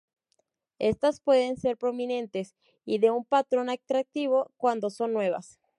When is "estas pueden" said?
0.79-1.57